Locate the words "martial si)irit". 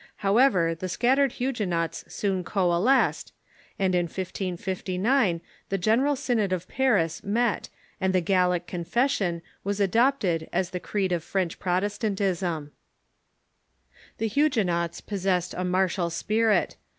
15.63-16.77